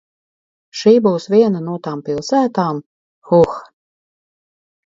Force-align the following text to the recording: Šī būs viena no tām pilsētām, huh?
Šī 0.79 0.93
būs 1.07 1.27
viena 1.33 1.61
no 1.67 1.75
tām 1.89 2.01
pilsētām, 2.09 2.81
huh? 3.35 3.55